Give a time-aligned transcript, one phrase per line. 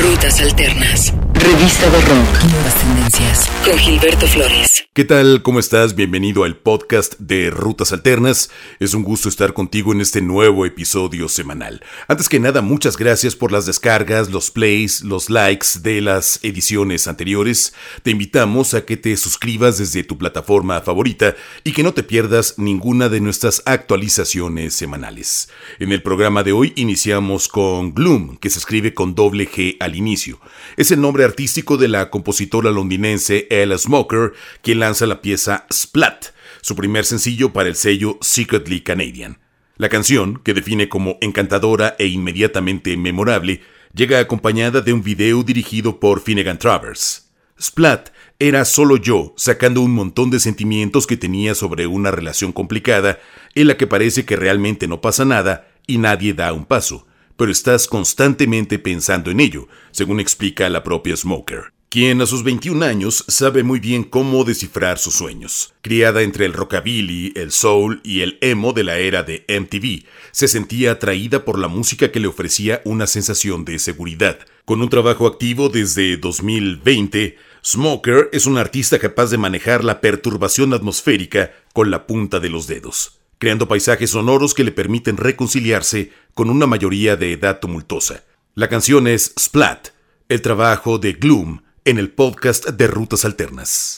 [0.00, 1.12] Rutas Alternas.
[1.34, 2.44] Revista de Rock.
[2.52, 3.50] Nuevas tendencias.
[3.64, 4.84] Con Gilberto Flores.
[4.92, 5.42] ¿Qué tal?
[5.42, 5.94] ¿Cómo estás?
[5.94, 8.50] Bienvenido al podcast de Rutas Alternas.
[8.80, 11.82] Es un gusto estar contigo en este nuevo episodio semanal.
[12.08, 17.06] Antes que nada, muchas gracias por las descargas, los plays, los likes de las ediciones
[17.06, 17.74] anteriores.
[18.02, 22.54] Te invitamos a que te suscribas desde tu plataforma favorita y que no te pierdas
[22.56, 25.48] ninguna de nuestras actualizaciones semanales.
[25.78, 29.96] En el programa de hoy iniciamos con Gloom, que se escribe con doble G al
[29.96, 30.40] inicio.
[30.76, 36.26] Es el nombre artístico de la compositora londinense Elle Smoker, quien lanza la pieza Splat,
[36.60, 39.38] su primer sencillo para el sello Secretly Canadian.
[39.76, 43.62] La canción, que define como encantadora e inmediatamente memorable,
[43.94, 47.30] llega acompañada de un video dirigido por Finnegan Travers.
[47.60, 53.18] Splat era solo yo sacando un montón de sentimientos que tenía sobre una relación complicada
[53.56, 57.07] en la que parece que realmente no pasa nada y nadie da un paso
[57.38, 62.84] pero estás constantemente pensando en ello, según explica la propia Smoker quien a sus 21
[62.84, 65.72] años sabe muy bien cómo descifrar sus sueños.
[65.80, 70.48] Criada entre el rockabilly, el soul y el emo de la era de MTV, se
[70.48, 74.38] sentía atraída por la música que le ofrecía una sensación de seguridad.
[74.66, 80.74] Con un trabajo activo desde 2020, Smoker es un artista capaz de manejar la perturbación
[80.74, 86.50] atmosférica con la punta de los dedos creando paisajes sonoros que le permiten reconciliarse con
[86.50, 88.24] una mayoría de edad tumultuosa.
[88.54, 89.88] La canción es Splat,
[90.28, 93.96] el trabajo de Gloom en el podcast de Rutas Alternas.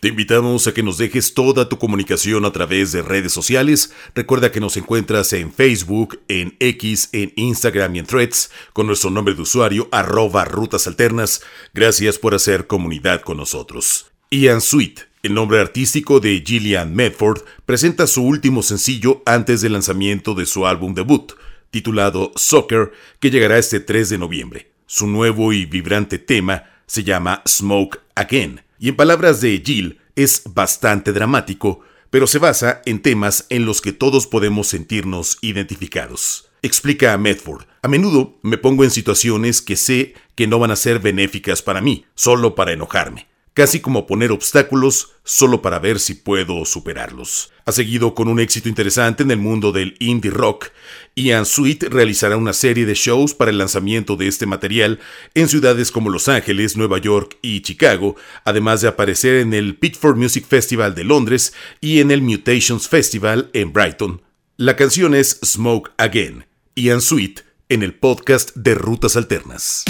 [0.00, 3.92] Te invitamos a que nos dejes toda tu comunicación a través de redes sociales.
[4.14, 9.10] Recuerda que nos encuentras en Facebook, en X, en Instagram y en Threads con nuestro
[9.10, 11.42] nombre de usuario arroba rutas alternas.
[11.74, 14.10] Gracias por hacer comunidad con nosotros.
[14.30, 20.34] Ian Sweet, el nombre artístico de Gillian Medford, presenta su último sencillo antes del lanzamiento
[20.34, 21.32] de su álbum debut,
[21.70, 24.72] titulado Soccer, que llegará este 3 de noviembre.
[24.86, 30.42] Su nuevo y vibrante tema se llama Smoke Again y en palabras de Jill es
[30.46, 31.80] bastante dramático,
[32.10, 36.48] pero se basa en temas en los que todos podemos sentirnos identificados.
[36.62, 40.76] Explica a Medford, a menudo me pongo en situaciones que sé que no van a
[40.76, 43.28] ser benéficas para mí, solo para enojarme.
[43.58, 47.50] Casi como poner obstáculos solo para ver si puedo superarlos.
[47.64, 50.68] Ha seguido con un éxito interesante en el mundo del indie rock.
[51.16, 55.00] Ian Sweet realizará una serie de shows para el lanzamiento de este material
[55.34, 58.14] en ciudades como Los Ángeles, Nueva York y Chicago,
[58.44, 63.50] además de aparecer en el Pitchfork Music Festival de Londres y en el Mutations Festival
[63.54, 64.22] en Brighton.
[64.56, 66.46] La canción es Smoke Again,
[66.76, 69.84] Ian Sweet, en el podcast de Rutas Alternas.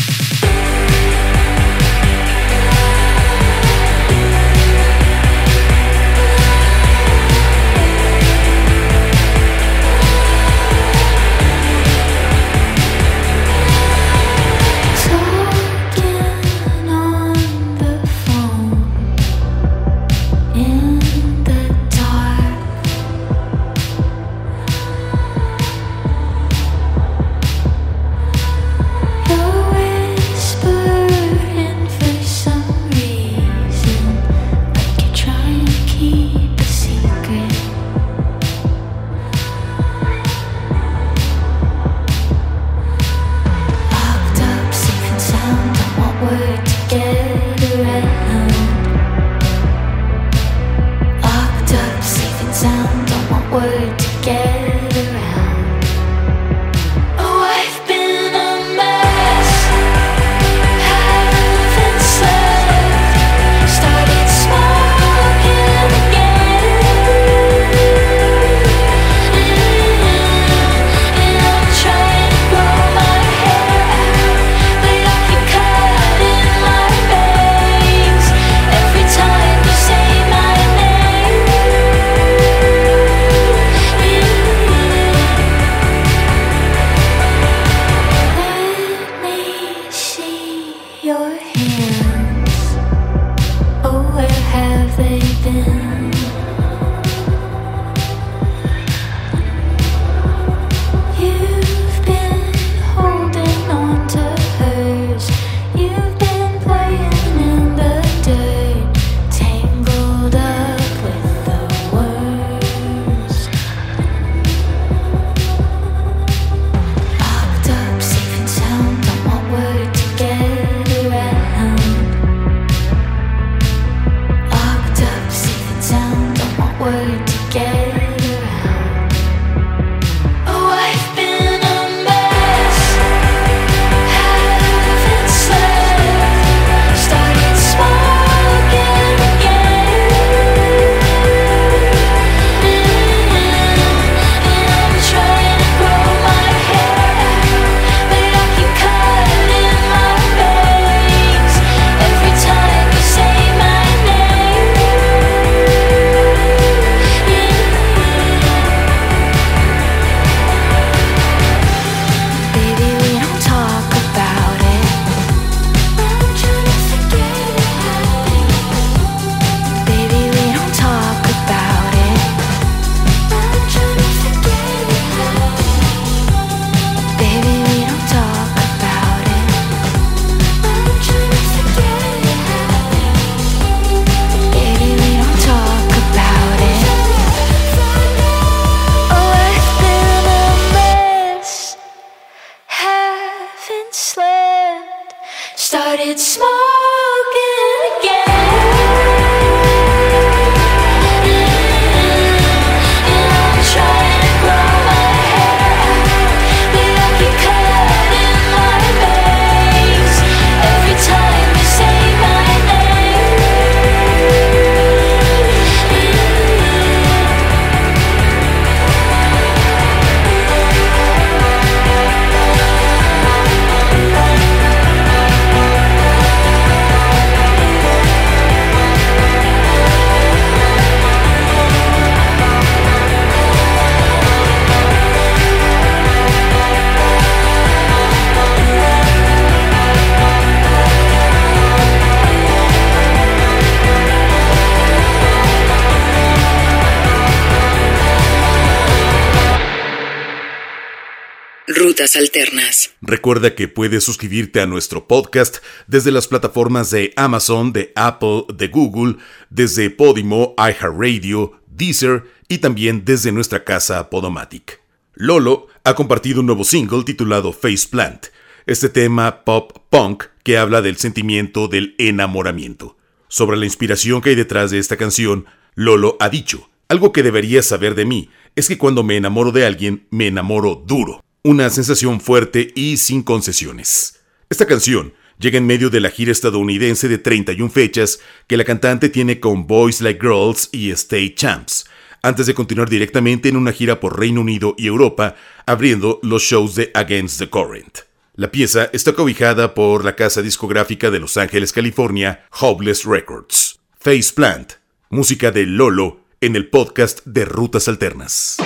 [252.17, 252.91] Alternas.
[253.01, 258.69] Recuerda que puedes suscribirte a nuestro podcast desde las plataformas de Amazon, de Apple, de
[258.69, 259.17] Google,
[259.51, 264.81] desde Podimo, iHeartRadio, Deezer y también desde nuestra casa Podomatic.
[265.15, 268.27] Lolo ha compartido un nuevo single titulado Faceplant,
[268.67, 272.97] este tema pop punk que habla del sentimiento del enamoramiento.
[273.29, 277.67] Sobre la inspiración que hay detrás de esta canción, Lolo ha dicho, algo que deberías
[277.67, 281.23] saber de mí es que cuando me enamoro de alguien, me enamoro duro.
[281.49, 284.21] Una sensación fuerte y sin concesiones.
[284.51, 289.09] Esta canción llega en medio de la gira estadounidense de 31 fechas que la cantante
[289.09, 291.87] tiene con Boys Like Girls y Stay Champs,
[292.23, 296.75] antes de continuar directamente en una gira por Reino Unido y Europa, abriendo los shows
[296.75, 298.01] de Against the Current.
[298.35, 303.81] La pieza está cobijada por la casa discográfica de Los Ángeles, California, Hopeless Records.
[303.99, 304.73] Face Plant,
[305.09, 308.59] música de Lolo en el podcast de Rutas Alternas.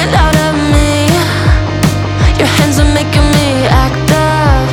[0.00, 0.92] without a me.
[2.40, 3.48] Your hands are making me
[3.84, 4.68] act up.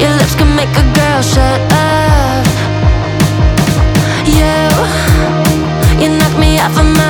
[0.00, 2.44] Your lips can make a girl shut up.
[4.38, 4.56] You,
[6.00, 7.01] you knock me off of my.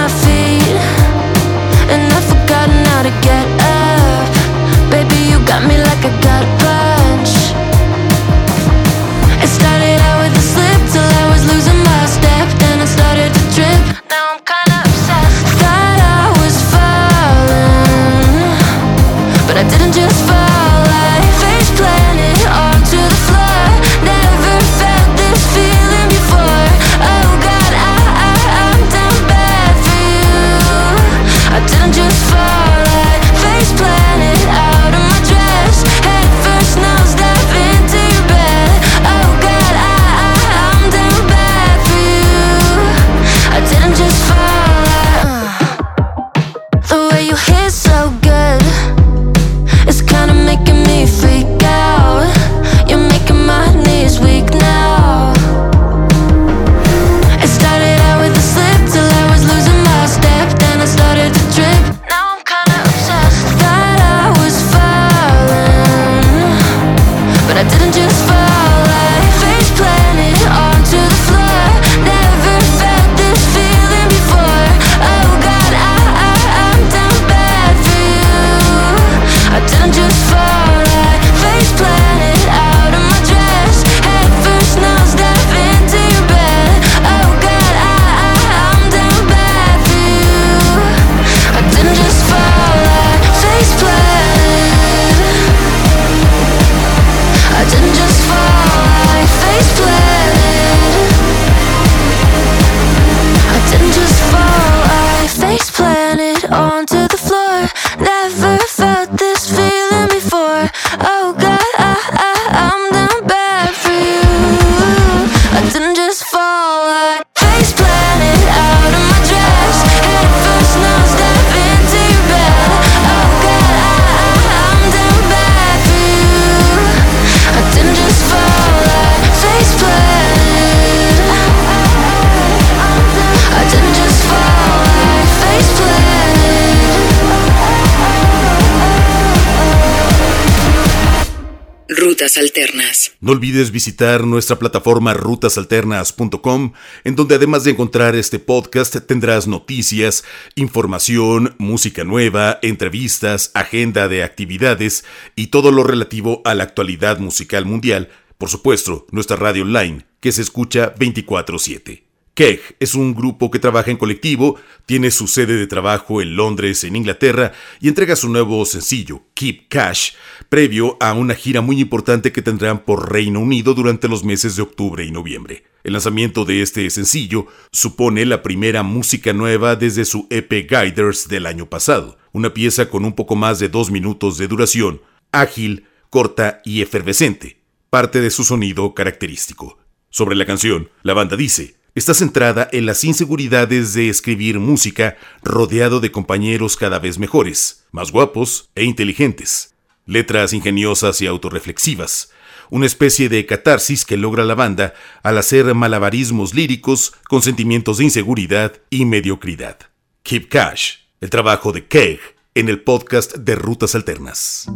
[142.23, 143.13] Alternas.
[143.21, 150.23] No olvides visitar nuestra plataforma rutasalternas.com, en donde además de encontrar este podcast tendrás noticias,
[150.55, 157.67] información, música nueva, entrevistas, agenda de actividades y todo lo relativo a la actualidad musical
[157.67, 162.12] mundial, por supuesto, nuestra radio online, que se escucha 24/7.
[162.35, 166.83] Keg es un grupo que trabaja en colectivo, tiene su sede de trabajo en Londres,
[166.83, 170.13] en Inglaterra, y entrega su nuevo sencillo, Keep Cash,
[170.49, 174.63] previo a una gira muy importante que tendrán por Reino Unido durante los meses de
[174.63, 175.65] octubre y noviembre.
[175.85, 181.45] El lanzamiento de este sencillo supone la primera música nueva desde su EP Guiders del
[181.45, 186.63] año pasado, una pieza con un poco más de dos minutos de duración, ágil, corta
[186.65, 187.59] y efervescente,
[187.91, 189.79] parte de su sonido característico.
[190.09, 196.01] Sobre la canción, la banda dice, está centrada en las inseguridades de escribir música rodeado
[196.01, 199.75] de compañeros cada vez mejores, más guapos e inteligentes.
[200.07, 202.33] Letras ingeniosas y autorreflexivas,
[202.71, 208.05] una especie de catarsis que logra la banda al hacer malabarismos líricos con sentimientos de
[208.05, 209.79] inseguridad y mediocridad.
[210.23, 212.21] Keep Cash, el trabajo de Keg
[212.55, 214.67] en el podcast de Rutas Alternas.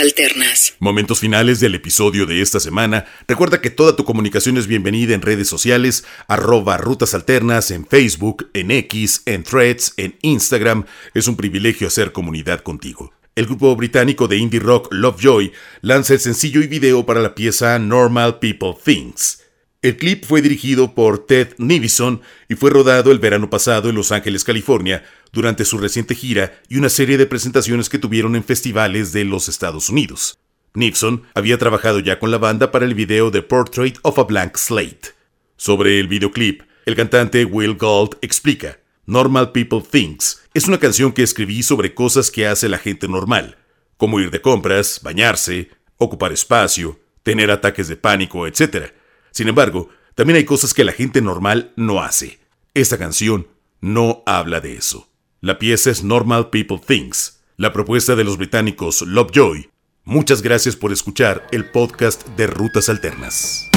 [0.00, 0.74] Alternas.
[0.78, 3.04] Momentos finales del episodio de esta semana.
[3.26, 8.48] Recuerda que toda tu comunicación es bienvenida en redes sociales, arroba rutas alternas en Facebook,
[8.54, 10.84] en X, en Threads, en Instagram.
[11.14, 13.12] Es un privilegio hacer comunidad contigo.
[13.34, 17.78] El grupo británico de indie rock Lovejoy lanza el sencillo y video para la pieza
[17.78, 19.42] Normal People Things.
[19.80, 24.10] El clip fue dirigido por Ted Nivison y fue rodado el verano pasado en Los
[24.10, 29.12] Ángeles, California, durante su reciente gira y una serie de presentaciones que tuvieron en festivales
[29.12, 30.38] de los Estados Unidos.
[30.74, 34.56] Nixon había trabajado ya con la banda para el video de Portrait of a Blank
[34.56, 35.14] Slate.
[35.56, 41.22] Sobre el videoclip, el cantante Will Gold explica, Normal People Things es una canción que
[41.22, 43.56] escribí sobre cosas que hace la gente normal,
[43.96, 48.92] como ir de compras, bañarse, ocupar espacio, tener ataques de pánico, etc.
[49.30, 52.38] Sin embargo, también hay cosas que la gente normal no hace.
[52.74, 53.48] Esta canción
[53.80, 55.08] no habla de eso.
[55.40, 59.70] La pieza es Normal People Things, la propuesta de los británicos Lovejoy.
[60.04, 63.70] Muchas gracias por escuchar el podcast de Rutas Alternas.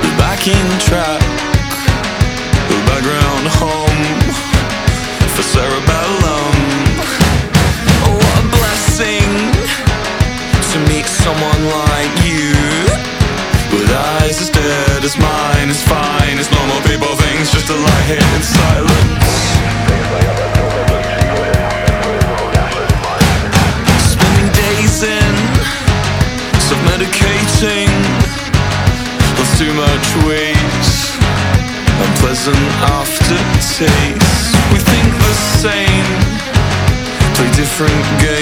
[0.00, 1.11] The backing track,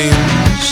[0.00, 0.62] different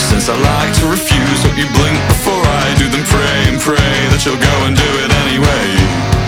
[0.00, 3.92] Since I like to refuse Hope you blink before I do Then pray and pray
[4.10, 6.21] that you'll go and do it anyway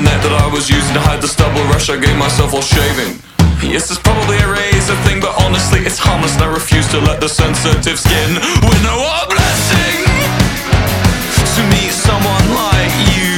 [0.00, 2.64] my neck that I was using to hide the stubble rush I gave myself while
[2.64, 3.20] shaving.
[3.60, 7.20] Yes, it's probably a razor thing, but honestly, it's harmless and I refuse to let
[7.20, 8.82] the sensitive skin win.
[8.88, 10.00] Oh, what blessing
[11.56, 13.36] to meet someone like you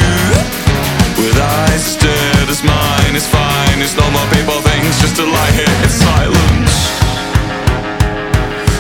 [1.18, 3.12] with eyes dead as mine.
[3.18, 6.74] It's fine, it's normal people things, just to lie here in silence.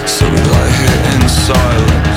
[0.06, 2.11] So we lie here in silence.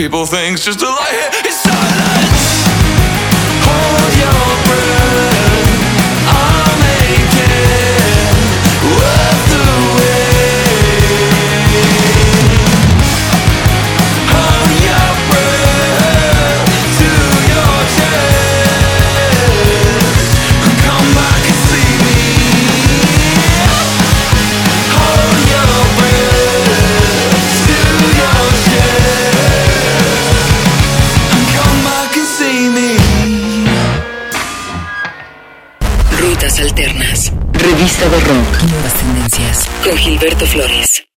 [0.00, 2.69] People things, just to lie here in silence.
[39.96, 40.79] Gilberto Flores.